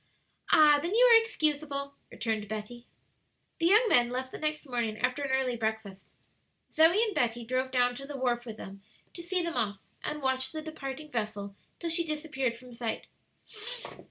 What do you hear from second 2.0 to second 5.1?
returned Betty. The young men left the next morning,